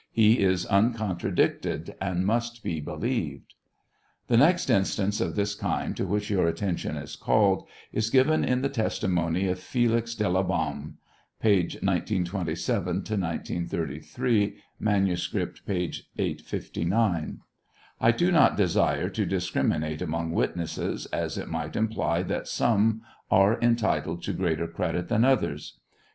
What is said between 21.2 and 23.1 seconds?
it might' imply that some